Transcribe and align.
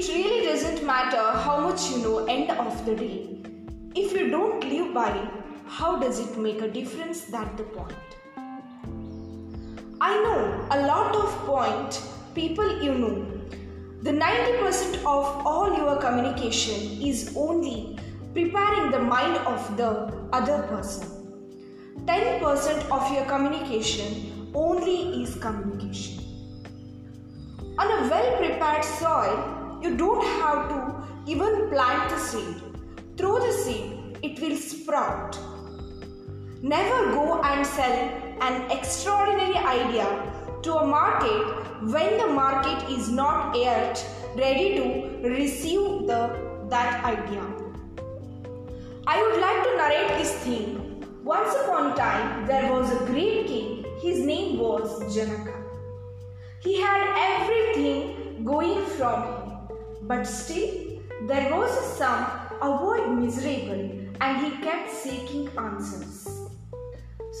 It 0.00 0.08
really 0.08 0.46
doesn't 0.46 0.86
matter 0.86 1.22
how 1.40 1.60
much 1.60 1.90
you 1.90 1.98
know 1.98 2.24
end 2.24 2.50
of 2.52 2.86
the 2.86 2.94
day. 2.96 3.36
If 3.94 4.14
you 4.14 4.30
don't 4.30 4.64
live 4.64 4.94
by 4.94 5.10
it, 5.14 5.28
how 5.66 5.98
does 6.00 6.20
it 6.20 6.38
make 6.38 6.62
a 6.62 6.68
difference? 6.68 7.24
That 7.26 7.58
the 7.58 7.64
point. 7.64 8.14
I 10.00 10.14
know 10.22 10.68
a 10.70 10.86
lot 10.86 11.14
of 11.14 11.28
point 11.44 12.00
people 12.34 12.82
you 12.82 12.94
know. 12.94 13.26
The 14.00 14.12
90% 14.12 15.00
of 15.00 15.46
all 15.52 15.76
your 15.76 15.98
communication 15.98 17.02
is 17.02 17.34
only 17.36 17.98
preparing 18.32 18.90
the 18.90 19.00
mind 19.00 19.36
of 19.54 19.76
the 19.76 19.90
other 20.32 20.62
person. 20.62 21.08
10% 22.06 22.90
of 22.90 23.12
your 23.12 23.26
communication 23.26 24.50
only 24.54 25.22
is 25.22 25.34
communication. 25.34 26.24
On 27.76 27.86
a 27.86 28.08
well 28.08 28.36
prepared 28.38 28.82
soil, 28.82 29.59
you 29.82 29.96
don't 29.96 30.24
have 30.40 30.68
to 30.68 31.30
even 31.30 31.68
plant 31.70 32.10
the 32.10 32.18
seed. 32.18 32.62
Throw 33.16 33.38
the 33.38 33.52
seed, 33.52 34.18
it 34.22 34.40
will 34.40 34.56
sprout. 34.56 35.38
Never 36.62 37.12
go 37.12 37.40
and 37.42 37.66
sell 37.66 37.98
an 38.42 38.70
extraordinary 38.70 39.56
idea 39.56 40.06
to 40.62 40.74
a 40.74 40.86
market 40.86 41.70
when 41.82 42.18
the 42.18 42.26
market 42.26 42.90
is 42.90 43.10
not 43.10 43.56
yet 43.56 44.04
ready 44.36 44.74
to 44.76 45.28
receive 45.28 46.06
the, 46.06 46.66
that 46.68 47.02
idea. 47.04 47.42
I 49.06 49.22
would 49.22 49.40
like 49.40 49.62
to 49.64 49.76
narrate 49.76 50.18
this 50.18 50.32
thing. 50.44 51.04
Once 51.24 51.54
upon 51.62 51.92
a 51.92 51.96
time, 51.96 52.46
there 52.46 52.70
was 52.72 52.90
a 52.92 53.06
great 53.06 53.46
king. 53.46 53.84
His 54.02 54.20
name 54.20 54.58
was 54.58 55.14
Janaka. 55.14 55.54
He 56.60 56.80
had 56.80 57.02
everything 57.16 58.44
going 58.44 58.84
from 58.86 59.22
him, 59.22 59.59
but 60.10 60.24
still 60.24 60.70
there 61.28 61.48
was 61.54 61.70
a 61.80 61.96
son 61.96 62.22
avoid 62.68 63.10
miserable 63.16 63.82
and 64.20 64.44
he 64.44 64.50
kept 64.62 64.90
seeking 64.90 65.48
answers. 65.56 66.26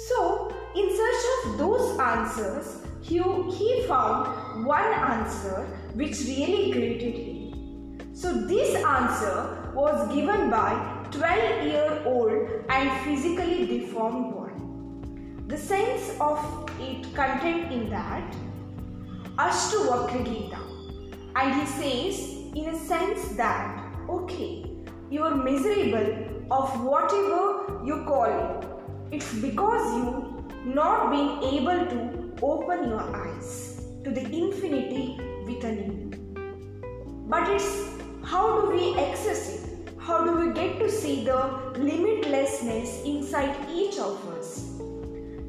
So, 0.08 0.54
in 0.76 0.86
search 0.98 1.24
of 1.32 1.58
those 1.58 1.98
answers, 1.98 2.86
he, 3.02 3.18
he 3.58 3.82
found 3.88 4.64
one 4.64 4.92
answer 5.14 5.66
which 5.94 6.20
really 6.20 6.70
greeted 6.70 7.16
him. 7.16 8.14
So, 8.14 8.32
this 8.32 8.76
answer 8.84 9.72
was 9.74 10.14
given 10.14 10.48
by 10.48 10.72
12 11.10 11.66
year 11.66 12.02
old 12.04 12.48
and 12.68 13.04
physically 13.04 13.66
deformed 13.66 14.32
boy. 14.32 14.50
The 15.48 15.58
sense 15.58 16.12
of 16.20 16.38
it 16.78 17.12
contained 17.16 17.72
in 17.72 17.90
that 17.90 18.36
Ashtavakra 19.36 20.24
Gita. 20.24 20.60
And 21.34 21.60
he 21.60 21.66
says, 21.66 22.39
in 22.54 22.68
a 22.68 22.78
sense, 22.78 23.28
that 23.36 23.94
okay, 24.08 24.66
you 25.10 25.22
are 25.22 25.34
miserable 25.34 26.08
of 26.50 26.82
whatever 26.82 27.80
you 27.84 28.04
call 28.06 28.24
it. 28.24 28.66
It's 29.12 29.32
because 29.34 29.96
you 29.96 30.44
not 30.64 31.10
being 31.10 31.42
able 31.54 31.86
to 31.86 32.32
open 32.42 32.88
your 32.88 33.02
eyes 33.16 33.86
to 34.04 34.10
the 34.10 34.22
infinity 34.22 35.18
within 35.46 35.78
you. 35.86 36.10
But 37.28 37.48
it's 37.50 38.00
how 38.24 38.60
do 38.60 38.70
we 38.70 38.98
access 38.98 39.48
it? 39.54 39.88
How 39.98 40.24
do 40.24 40.34
we 40.34 40.52
get 40.52 40.78
to 40.80 40.90
see 40.90 41.24
the 41.24 41.38
limitlessness 41.74 43.04
inside 43.04 43.54
each 43.70 43.98
of 43.98 44.26
us? 44.28 44.70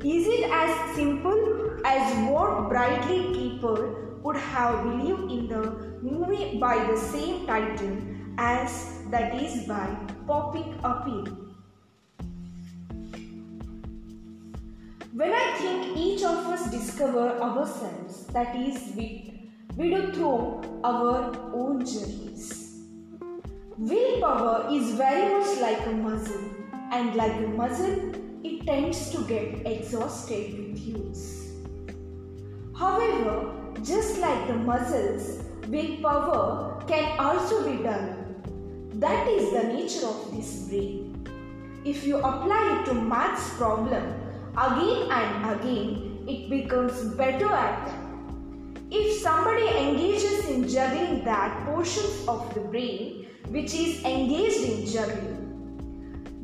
Is 0.03 0.27
it 0.27 0.49
as 0.52 0.95
simple 0.95 1.79
as 1.85 2.29
what 2.29 2.69
brightly 2.69 3.33
people 3.33 4.11
would 4.23 4.38
have 4.38 4.83
believed 4.83 5.31
in 5.31 5.47
the 5.47 5.61
movie 6.02 6.59
by 6.59 6.77
the 6.86 6.97
same 6.97 7.45
title 7.47 7.97
as 8.38 9.00
that 9.09 9.35
is 9.41 9.68
by 9.68 9.96
popping 10.28 10.73
appeal? 10.84 11.38
When 15.13 15.34
I 15.34 15.57
think 15.57 15.97
each 15.97 16.23
of 16.23 16.38
us 16.47 16.72
discover 16.72 17.38
ourselves, 17.41 18.28
that 18.28 18.56
is, 18.56 18.96
we, 18.96 19.51
we 19.75 19.90
do 19.90 20.12
through 20.13 20.62
our 20.84 21.35
own 21.53 21.85
journeys. 21.85 22.79
Willpower 23.78 24.67
is 24.72 24.91
very 24.91 25.38
much 25.38 25.59
like 25.59 25.85
a 25.88 25.91
muscle, 25.91 26.41
and 26.91 27.16
like 27.16 27.34
a 27.34 27.47
muscle, 27.47 28.13
it 28.44 28.66
tends 28.66 29.12
to 29.12 29.23
get 29.25 29.66
exhausted 29.66 30.57
with 30.57 30.79
use. 30.79 31.51
However, 32.78 33.60
just 33.84 34.20
like 34.20 34.48
the 34.48 34.54
muscles, 34.54 35.44
willpower 35.68 36.84
can 36.88 37.20
also 37.20 37.64
be 37.70 37.82
done. 37.84 38.18
That 38.96 39.28
is 39.28 39.52
the 39.52 39.64
nature 39.64 40.06
of 40.06 40.36
this 40.36 40.68
brain. 40.68 41.28
If 41.84 42.06
you 42.06 42.18
apply 42.18 42.82
it 42.82 42.86
to 42.86 42.94
maths 42.94 43.50
problem 43.58 44.14
again 44.56 45.12
and 45.12 45.59
again, 45.59 46.26
it 46.28 46.50
becomes 46.50 47.16
better 47.16 47.48
at 47.48 47.88
them. 47.88 48.76
If 48.92 49.22
somebody 49.22 49.68
engages 49.68 50.50
in 50.50 50.68
juggling 50.68 51.24
that 51.24 51.66
portions 51.66 52.28
of 52.28 52.53
the 52.53 52.59
brain 52.59 53.28
which 53.48 53.74
is 53.74 54.03
engaged 54.03 54.62
in 54.62 54.86
juggling, 54.86 55.42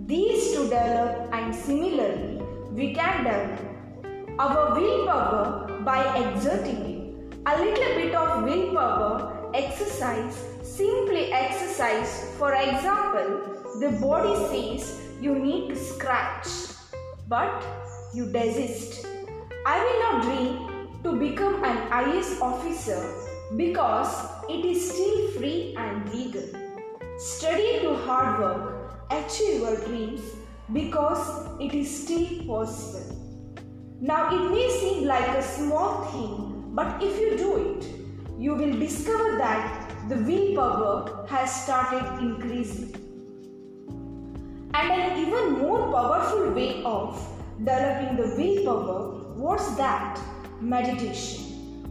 these 0.07 0.53
to 0.53 0.63
develop 0.63 1.29
and 1.33 1.53
similarly 1.53 2.41
we 2.71 2.93
can 2.93 3.23
develop 3.23 3.59
our 4.39 4.79
willpower 4.79 5.81
by 5.83 6.01
exerting 6.17 6.77
it. 6.85 6.96
A 7.49 7.55
little 7.59 7.95
bit 7.95 8.13
of 8.13 8.43
willpower 8.43 9.51
exercise, 9.53 10.37
simply 10.63 11.31
exercise. 11.31 12.35
For 12.37 12.53
example, 12.53 13.79
the 13.79 13.91
body 14.01 14.35
says 14.49 14.99
you 15.21 15.33
need 15.33 15.69
to 15.69 15.75
scratch, 15.77 16.47
but 17.29 17.63
you 18.13 18.25
desist. 18.25 19.07
I 19.65 19.79
will 19.81 19.99
not 20.05 20.23
dream 20.23 20.89
to 21.03 21.13
become 21.17 21.63
an 21.63 21.77
IS 22.09 22.37
officer 22.41 23.01
because 23.55 24.11
it 24.49 24.65
is 24.65 24.91
still 24.91 25.31
free 25.37 25.73
and 25.77 26.13
legal. 26.13 26.49
Study 27.17 27.79
to 27.79 27.95
hard 27.95 28.41
work 28.41 28.93
achieve 29.09 29.61
your 29.61 29.77
dreams 29.85 30.21
because 30.73 31.47
it 31.61 31.73
is 31.73 32.03
still 32.03 32.27
possible. 32.45 33.15
Now, 34.01 34.35
it 34.35 34.51
may 34.51 34.69
seem 34.69 35.05
like 35.05 35.29
a 35.29 35.41
small 35.41 36.03
thing, 36.11 36.46
but 36.77 37.01
if 37.01 37.19
you 37.19 37.35
do 37.37 37.51
it, 37.57 37.85
you 38.37 38.53
will 38.53 38.77
discover 38.79 39.37
that 39.39 39.91
the 40.09 40.17
willpower 40.17 41.25
has 41.27 41.63
started 41.63 42.03
increasing. 42.21 42.91
And 44.75 44.91
an 44.91 45.17
even 45.17 45.53
more 45.53 45.91
powerful 45.91 46.51
way 46.51 46.83
of 46.83 47.17
developing 47.57 48.17
the 48.17 48.27
willpower, 48.37 48.99
what's 49.45 49.75
that? 49.77 50.19
Meditation. 50.61 51.39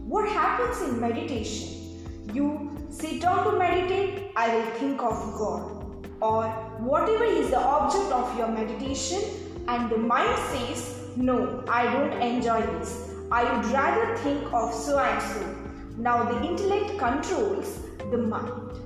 What 0.07 0.29
happens 0.29 0.81
in 0.83 1.01
meditation? 1.01 2.31
You 2.33 2.71
sit 2.89 3.21
down 3.21 3.43
to 3.43 3.59
meditate, 3.59 4.31
I 4.37 4.55
will 4.55 4.71
think 4.79 5.01
of 5.01 5.17
God 5.37 6.07
or 6.21 6.47
whatever 6.79 7.25
is 7.25 7.49
the 7.49 7.59
object 7.59 8.09
of 8.13 8.37
your 8.37 8.47
meditation 8.47 9.21
and 9.67 9.89
the 9.89 9.97
mind 9.97 10.35
says 10.49 10.99
no 11.15 11.63
i 11.67 11.83
don't 11.93 12.13
enjoy 12.21 12.59
this 12.79 13.07
i 13.31 13.43
would 13.43 13.65
rather 13.71 14.15
think 14.17 14.53
of 14.53 14.73
so 14.73 14.99
and 14.99 15.21
so. 15.21 15.67
Now 15.97 16.23
the 16.23 16.45
intellect 16.45 16.97
controls 16.97 17.79
the 18.11 18.17
mind. 18.17 18.81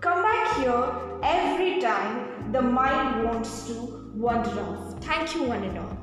Come 0.00 0.22
back 0.22 0.56
here 0.58 0.94
every 1.22 1.80
time 1.80 2.52
the 2.52 2.62
mind 2.62 3.24
wants 3.24 3.66
to 3.66 3.74
wander 4.14 4.60
off. 4.60 5.02
Thank 5.02 5.34
you 5.34 5.42
one 5.42 5.64
and 5.64 5.78
all. 5.78 5.98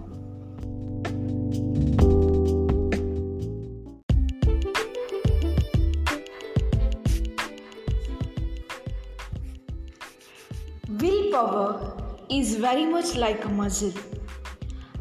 Willpower 10.99 11.97
is 12.29 12.55
very 12.57 12.85
much 12.85 13.15
like 13.15 13.43
a 13.45 13.49
muscle. 13.49 13.93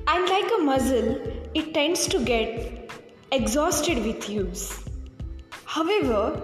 And 0.07 0.29
like 0.29 0.51
a 0.59 0.63
muscle, 0.63 1.34
it 1.55 1.73
tends 1.73 2.07
to 2.09 2.19
get 2.19 2.91
exhausted 3.31 4.05
with 4.05 4.29
use. 4.29 4.85
However, 5.65 6.41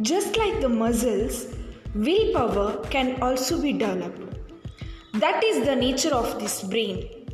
just 0.00 0.36
like 0.36 0.60
the 0.60 0.68
muscles, 0.68 1.54
willpower 1.94 2.84
can 2.90 3.20
also 3.22 3.60
be 3.60 3.72
developed. 3.72 4.38
That 5.14 5.42
is 5.44 5.64
the 5.64 5.76
nature 5.76 6.14
of 6.14 6.38
this 6.40 6.62
brain. 6.62 7.26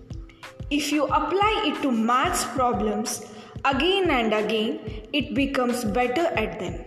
If 0.71 0.93
you 0.93 1.05
apply 1.05 1.63
it 1.67 1.83
to 1.83 1.91
maths 1.91 2.45
problems 2.45 3.27
again 3.65 4.11
and 4.11 4.33
again, 4.33 4.81
it 5.13 5.35
becomes 5.35 5.85
better 5.85 6.27
at 6.45 6.59
them. 6.59 6.85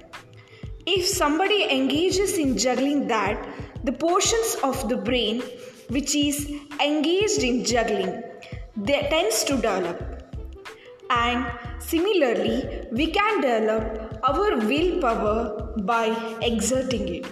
If 0.86 1.06
somebody 1.08 1.64
engages 1.64 2.38
in 2.38 2.58
juggling 2.58 3.08
that, 3.08 3.48
the 3.84 3.92
portions 3.92 4.58
of 4.64 4.88
the 4.90 4.98
brain 4.98 5.42
which 5.90 6.16
is 6.16 6.52
engaged 6.84 7.44
in 7.44 7.64
juggling 7.64 8.24
they 8.76 9.08
tends 9.10 9.44
to 9.46 9.56
develop 9.56 10.17
and 11.10 11.46
similarly, 11.80 12.88
we 12.92 13.08
can 13.08 13.42
develop 13.42 14.20
our 14.24 14.58
willpower 14.58 15.74
by 15.78 16.08
exerting 16.42 17.08
it. 17.08 17.26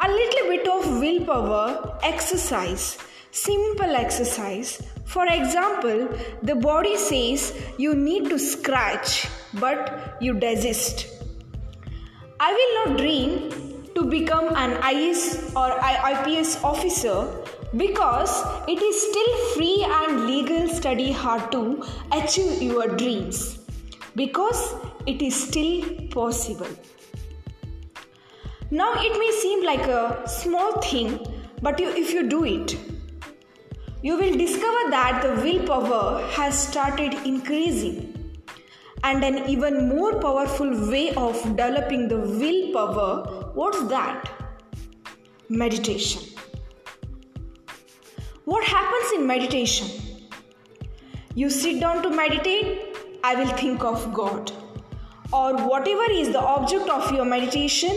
A 0.00 0.08
little 0.08 0.48
bit 0.48 0.68
of 0.68 1.00
willpower 1.00 1.98
exercise, 2.02 2.98
simple 3.30 3.96
exercise. 3.96 4.80
For 5.04 5.26
example, 5.26 6.08
the 6.42 6.54
body 6.54 6.96
says 6.96 7.52
you 7.78 7.94
need 7.94 8.28
to 8.30 8.38
scratch, 8.38 9.28
but 9.54 10.16
you 10.20 10.34
desist. 10.34 11.06
I 12.40 12.52
will 12.52 12.74
not 12.86 12.98
dream 12.98 13.88
to 13.94 14.04
become 14.04 14.54
an 14.54 14.78
IS 14.94 15.52
or 15.56 15.72
IPS 15.72 16.62
officer 16.62 17.26
because 17.76 18.44
it 18.66 18.80
is 18.80 19.00
still 19.10 19.36
free 19.54 19.84
and 19.86 20.26
legal 20.26 20.68
study 20.68 21.12
hard 21.12 21.52
to 21.52 21.84
achieve 22.12 22.62
your 22.62 22.88
dreams. 22.96 23.58
Because 24.16 24.74
it 25.06 25.20
is 25.20 25.34
still 25.34 25.84
possible. 26.10 26.68
Now 28.70 28.94
it 28.96 29.18
may 29.18 29.30
seem 29.40 29.64
like 29.64 29.86
a 29.86 30.22
small 30.26 30.80
thing 30.80 31.18
but 31.60 31.78
you, 31.78 31.90
if 31.90 32.12
you 32.12 32.28
do 32.28 32.44
it 32.44 32.78
you 34.02 34.16
will 34.16 34.36
discover 34.36 34.90
that 34.90 35.22
the 35.22 35.42
willpower 35.42 36.24
has 36.28 36.56
started 36.68 37.14
increasing. 37.26 38.14
And 39.02 39.24
an 39.24 39.48
even 39.48 39.88
more 39.88 40.20
powerful 40.20 40.70
way 40.90 41.14
of 41.14 41.40
developing 41.56 42.08
the 42.08 42.18
willpower 42.18 43.50
what's 43.54 43.82
that? 43.88 44.30
Meditation 45.48 46.37
what 48.48 48.64
happens 48.64 49.12
in 49.14 49.26
meditation? 49.26 49.88
You 51.34 51.50
sit 51.50 51.80
down 51.80 52.02
to 52.02 52.08
meditate, 52.08 52.96
I 53.22 53.34
will 53.34 53.50
think 53.58 53.84
of 53.84 54.14
God. 54.14 54.50
Or 55.34 55.54
whatever 55.68 56.10
is 56.10 56.30
the 56.32 56.40
object 56.40 56.88
of 56.88 57.12
your 57.12 57.26
meditation, 57.26 57.94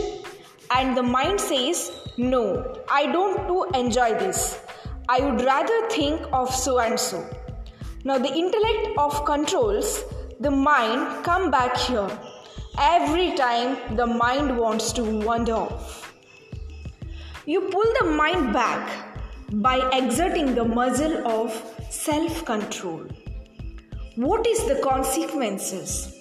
and 0.76 0.94
the 0.94 1.02
mind 1.02 1.40
says, 1.40 1.90
No, 2.18 2.82
I 2.90 3.10
don't 3.10 3.48
do 3.48 3.64
enjoy 3.80 4.10
this. 4.18 4.60
I 5.08 5.20
would 5.20 5.40
rather 5.42 5.88
think 5.88 6.20
of 6.34 6.54
so 6.54 6.80
and 6.80 7.00
so. 7.00 7.24
Now 8.04 8.18
the 8.18 8.34
intellect 8.42 8.98
of 8.98 9.24
controls 9.24 10.04
the 10.40 10.50
mind 10.50 11.24
come 11.24 11.50
back 11.50 11.78
here 11.78 12.10
every 12.78 13.34
time 13.36 13.96
the 13.96 14.06
mind 14.06 14.58
wants 14.58 14.92
to 14.92 15.02
wander 15.24 15.54
off. 15.54 16.12
You 17.46 17.62
pull 17.70 17.90
the 18.00 18.10
mind 18.10 18.52
back 18.52 19.11
by 19.54 19.76
exerting 19.92 20.54
the 20.54 20.64
muscle 20.64 21.26
of 21.26 21.52
self 21.90 22.44
control. 22.44 23.06
What 24.16 24.46
is 24.46 24.64
the 24.66 24.80
consequences? 24.82 26.20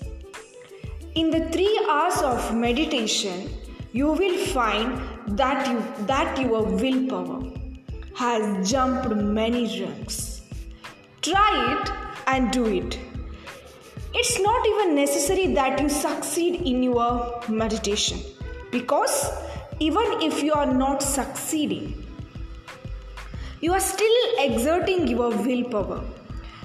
In 1.15 1.29
the 1.29 1.47
3 1.49 1.87
hours 1.89 2.21
of 2.21 2.55
meditation, 2.55 3.49
you 3.93 4.11
will 4.11 4.37
find 4.47 5.37
that 5.37 5.67
you 5.69 5.81
that 6.07 6.39
your 6.41 6.63
willpower 6.63 7.41
has 8.15 8.69
jumped 8.69 9.15
many 9.15 9.63
ranks. 9.81 10.41
Try 11.21 11.49
it 11.73 11.91
and 12.27 12.51
do 12.51 12.65
it. 12.65 12.99
It's 14.13 14.39
not 14.41 14.67
even 14.67 14.95
necessary 14.95 15.53
that 15.53 15.81
you 15.81 15.89
succeed 15.89 16.61
in 16.61 16.83
your 16.83 17.41
meditation 17.47 18.19
because 18.71 19.17
even 19.79 20.21
if 20.21 20.43
you 20.43 20.53
are 20.53 20.71
not 20.71 21.01
succeeding, 21.01 22.05
you 23.61 23.73
are 23.73 23.79
still 23.79 24.17
exerting 24.39 25.07
your 25.07 25.29
willpower. 25.29 26.03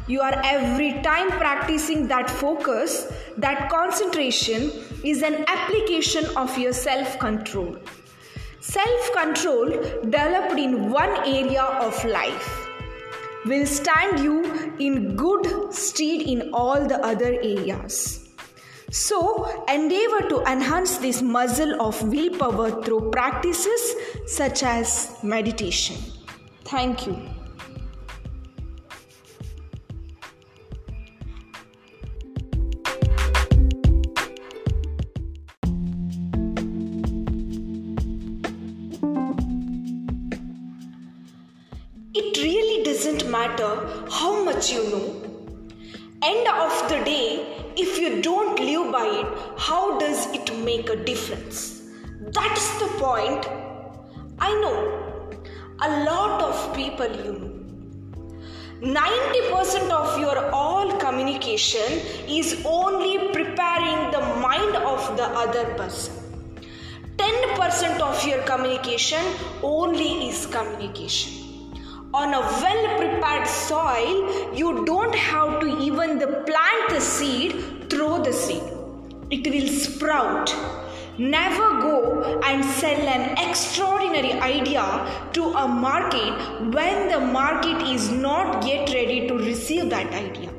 You 0.09 0.21
are 0.23 0.41
every 0.45 1.03
time 1.03 1.31
practicing 1.33 2.07
that 2.09 2.31
focus, 2.31 3.13
that 3.37 3.69
concentration 3.71 4.71
is 5.05 5.23
an 5.23 5.45
application 5.47 6.25
of 6.37 6.57
your 6.57 6.73
self 6.73 7.19
control. 7.19 7.77
Self 8.61 9.13
control 9.13 9.69
developed 10.05 10.59
in 10.59 10.91
one 10.91 11.15
area 11.29 11.63
of 11.63 12.03
life 12.05 12.67
will 13.45 13.67
stand 13.67 14.21
you 14.21 14.43
in 14.79 15.17
good 15.17 15.73
stead 15.75 16.23
in 16.23 16.51
all 16.53 16.87
the 16.87 17.05
other 17.05 17.33
areas. 17.43 18.29
So, 18.91 19.65
endeavor 19.69 20.29
to 20.29 20.43
enhance 20.51 20.97
this 20.99 21.21
muscle 21.21 21.81
of 21.83 22.03
willpower 22.09 22.83
through 22.83 23.11
practices 23.11 23.95
such 24.27 24.63
as 24.63 25.17
meditation. 25.23 26.16
Thank 26.69 27.07
you. 27.07 27.17
It 42.15 42.37
really 42.43 42.83
doesn't 42.83 43.31
matter 43.31 43.87
how 44.11 44.45
much 44.45 44.73
you 44.73 44.83
know. 44.91 45.23
End 46.23 46.49
of 46.49 46.89
the 46.89 47.01
day, 47.05 47.73
if 47.77 47.97
you 48.01 48.21
don't 48.23 48.59
live 48.59 48.91
by 48.91 49.07
it, 49.07 49.27
how 49.57 50.01
does 50.01 50.27
it 50.35 50.53
make 50.65 50.91
a 50.91 50.97
difference? 50.97 51.83
That's 52.33 52.69
the 52.81 52.89
point. 52.99 53.47
I 54.41 54.51
know 54.61 55.16
a 55.81 56.05
lot 56.05 56.43
of 56.43 56.75
people 56.75 57.07
you 57.07 57.33
know. 57.33 57.53
90% 58.81 59.91
of 59.91 60.19
your 60.19 60.51
all 60.51 60.97
communication 60.99 62.01
is 62.29 62.63
only 62.65 63.29
preparing 63.33 64.11
the 64.11 64.21
mind 64.41 64.77
of 64.77 65.17
the 65.17 65.25
other 65.25 65.65
person. 65.75 66.15
10% 67.17 68.01
of 68.01 68.27
your 68.27 68.43
communication 68.43 69.23
only 69.63 70.29
is 70.29 70.47
communication. 70.47 71.33
On 72.15 72.33
a 72.33 72.41
well 72.41 72.97
prepared 72.97 73.47
soil, 73.47 74.55
you 74.55 74.85
don't 74.87 75.15
have 75.15 75.61
to 75.61 75.79
even 75.83 76.19
the 76.19 76.43
plant 76.47 76.89
the 76.89 77.01
seed, 77.01 77.91
throw 77.91 78.23
the 78.23 78.33
seed. 78.33 78.63
It 79.31 79.47
will 79.53 79.69
sprout 79.69 80.55
Never 81.19 81.81
go 81.81 82.41
and 82.45 82.63
sell 82.63 83.01
an 83.09 83.39
extraordinary 83.39 84.33
idea 84.33 84.85
to 85.33 85.45
a 85.45 85.67
market 85.67 86.35
when 86.75 87.09
the 87.09 87.21
market 87.21 87.81
is 87.89 88.11
not 88.11 88.67
yet 88.67 88.93
ready 88.93 89.27
to 89.27 89.35
receive 89.35 89.89
that 89.89 90.13
idea. 90.13 90.51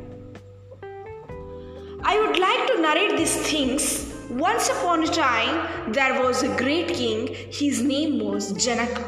I 2.04 2.19
would 2.19 2.39
like 2.39 2.68
to 2.69 2.81
narrate 2.81 3.18
these 3.18 3.35
things. 3.35 4.11
Once 4.31 4.69
upon 4.69 5.04
a 5.04 5.07
time, 5.07 5.94
there 5.94 6.23
was 6.23 6.42
a 6.42 6.56
great 6.57 6.87
king. 6.87 7.28
His 7.52 7.83
name 7.83 8.19
was 8.19 8.52
Janaka. 8.54 9.04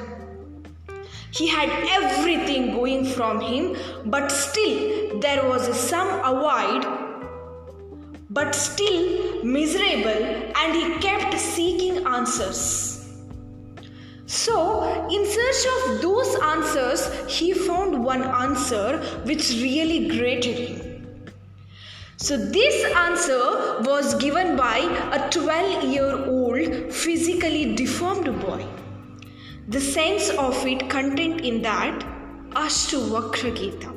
He 1.32 1.48
had 1.48 1.70
everything 1.90 2.74
going 2.74 3.06
from 3.06 3.42
him, 3.42 3.76
but 4.06 4.32
still 4.32 5.20
there 5.20 5.48
was 5.48 5.68
some 5.80 6.10
avoid 6.24 7.10
but 8.32 8.54
still 8.54 9.29
miserable, 9.44 10.24
and 10.56 10.76
he 10.76 11.00
kept 11.00 11.40
seeking 11.40 12.06
answers. 12.06 12.90
So, 14.26 15.08
in 15.10 15.26
search 15.26 15.66
of 15.76 16.02
those 16.02 16.36
answers, 16.36 17.10
he 17.28 17.52
found 17.52 18.04
one 18.04 18.24
answer 18.24 19.00
which 19.24 19.50
really 19.54 20.08
grated 20.08 20.56
him. 20.56 20.90
So, 22.18 22.38
this 22.38 22.86
answer 22.96 23.80
was 23.82 24.14
given 24.16 24.56
by 24.56 24.80
a 25.12 25.30
12 25.32 25.84
year 25.86 26.26
old 26.28 26.94
physically 26.94 27.76
deformed 27.76 28.40
boy. 28.42 28.68
The 29.70 29.80
sense 29.80 30.30
of 30.30 30.66
it 30.68 30.90
contained 30.90 31.42
in 31.42 31.62
that 31.64 32.00
Ashtu 32.52 33.00
Vakra 33.10 33.56
Gita. 33.56 33.94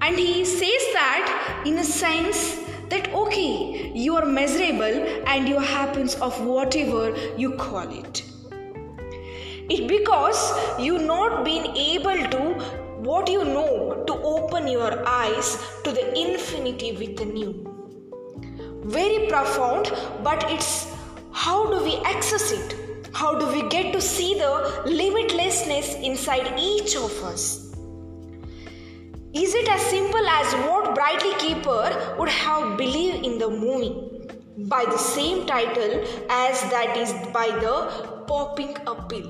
And 0.00 0.18
he 0.18 0.44
says 0.44 0.84
that 0.92 1.62
in 1.66 1.78
a 1.78 1.84
sense 1.84 2.58
that 2.90 3.12
okay, 3.12 3.92
you 3.94 4.16
are 4.16 4.24
miserable 4.24 4.96
and 5.26 5.48
you 5.48 5.58
happens 5.58 6.14
of 6.16 6.40
whatever 6.44 7.14
you 7.36 7.52
call 7.52 7.88
it. 7.90 8.22
It 9.68 9.88
because 9.88 10.40
you 10.80 10.98
not 10.98 11.44
been 11.44 11.66
able 11.76 12.28
to 12.34 12.42
what 13.06 13.28
you 13.28 13.44
know 13.44 14.04
to 14.06 14.14
open 14.14 14.68
your 14.68 15.06
eyes 15.06 15.58
to 15.84 15.90
the 15.90 16.06
infinity 16.18 16.92
with 16.92 17.16
the 17.16 17.24
new. 17.24 17.50
Very 18.84 19.26
profound, 19.26 19.92
but 20.22 20.50
it's 20.50 20.86
how 21.32 21.70
do 21.70 21.84
we 21.84 21.96
access 22.04 22.52
it? 22.52 22.76
How 23.12 23.38
do 23.38 23.46
we 23.48 23.68
get 23.68 23.92
to 23.92 24.00
see 24.00 24.34
the 24.34 24.82
limitlessness 24.86 26.02
inside 26.02 26.54
each 26.58 26.96
of 26.96 27.12
us? 27.24 27.65
Is 29.38 29.54
it 29.54 29.68
as 29.68 29.82
simple 29.82 30.26
as 30.26 30.52
what 30.66 30.94
Bradley 30.94 31.32
Cooper 31.40 32.14
would 32.18 32.30
have 32.30 32.78
believed 32.78 33.26
in 33.26 33.36
the 33.36 33.50
movie 33.50 33.94
by 34.68 34.86
the 34.86 34.96
same 34.96 35.44
title 35.46 36.02
as 36.30 36.62
that 36.70 36.96
is 36.96 37.12
by 37.34 37.48
the 37.64 38.24
popping 38.26 38.74
a 38.86 38.94
pill? 38.94 39.28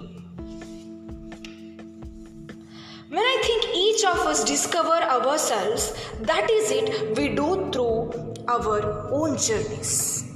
When 3.08 3.26
I 3.32 3.36
think 3.42 3.66
each 3.74 4.04
of 4.04 4.18
us 4.28 4.44
discover 4.44 4.94
ourselves, 5.16 5.92
that 6.20 6.48
is 6.52 6.70
it 6.70 7.16
we 7.18 7.34
do 7.34 7.68
through 7.72 8.34
our 8.46 9.12
own 9.12 9.36
journeys. 9.36 10.32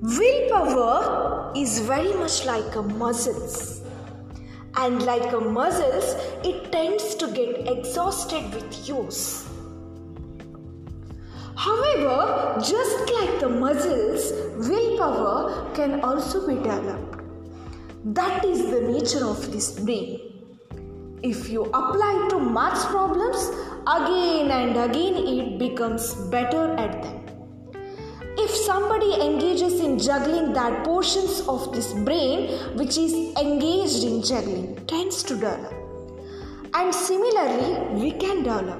Willpower 0.00 1.52
is 1.56 1.80
very 1.80 2.12
much 2.12 2.44
like 2.44 2.76
a 2.76 2.82
muscles. 2.82 3.83
And 4.76 5.02
like 5.02 5.32
a 5.32 5.40
muscles, 5.40 6.16
it 6.44 6.72
tends 6.72 7.14
to 7.16 7.28
get 7.28 7.68
exhausted 7.68 8.52
with 8.52 8.88
use. 8.88 9.48
However, 11.56 12.58
just 12.60 13.10
like 13.12 13.38
the 13.40 13.48
muscles, 13.48 14.32
willpower 14.68 15.72
can 15.74 16.00
also 16.00 16.46
be 16.46 16.54
developed. 16.56 17.22
That 18.06 18.44
is 18.44 18.66
the 18.70 18.80
nature 18.80 19.24
of 19.24 19.50
this 19.52 19.78
brain. 19.78 20.20
If 21.22 21.48
you 21.48 21.62
apply 21.62 22.26
to 22.30 22.38
maths 22.38 22.84
problems, 22.86 23.48
again 23.86 24.50
and 24.50 24.76
again 24.76 25.14
it 25.14 25.58
becomes 25.58 26.14
better 26.30 26.74
at 26.76 27.02
them. 27.02 27.23
If 28.54 28.60
somebody 28.60 29.14
engages 29.20 29.80
in 29.80 29.98
juggling 29.98 30.52
that 30.52 30.84
portions 30.84 31.40
of 31.52 31.72
this 31.74 31.92
brain 31.92 32.52
which 32.78 32.96
is 32.96 33.12
engaged 33.36 34.04
in 34.04 34.22
juggling 34.22 34.76
tends 34.86 35.24
to 35.24 35.34
develop. 35.34 35.72
And 36.72 36.94
similarly, 36.94 37.72
we 38.00 38.12
can 38.12 38.44
develop 38.44 38.78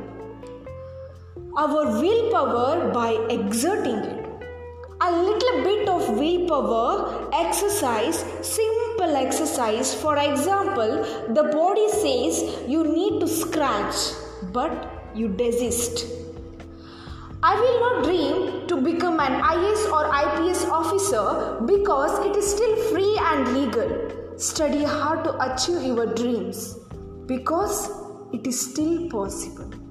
our 1.57 2.00
willpower 2.00 2.93
by 2.93 3.14
exerting 3.28 3.97
it 3.97 4.45
a 5.00 5.11
little 5.11 5.64
bit 5.64 5.88
of 5.88 6.09
willpower 6.21 7.28
exercise, 7.33 8.25
simple 8.43 9.16
exercise. 9.16 9.93
For 9.93 10.16
example, 10.19 11.02
the 11.35 11.49
body 11.52 11.88
says 11.88 12.45
you 12.69 12.85
need 12.85 13.19
to 13.19 13.26
scratch, 13.26 13.97
but 14.52 15.11
you 15.16 15.26
desist. 15.26 16.07
I 17.47 17.57
will 17.61 17.81
not 17.81 18.04
dream 18.04 18.33
become 19.16 19.33
an 19.33 19.64
IS 19.64 19.87
or 19.87 20.06
IPS 20.06 20.64
officer 20.66 21.61
because 21.66 22.26
it 22.26 22.37
is 22.37 22.50
still 22.50 22.76
free 22.90 23.16
and 23.21 23.54
legal. 23.54 24.38
Study 24.38 24.83
hard 24.83 25.25
to 25.25 25.52
achieve 25.52 25.83
your 25.83 26.06
dreams 26.14 26.78
because 27.26 27.90
it 28.33 28.47
is 28.47 28.71
still 28.71 29.09
possible. 29.09 29.83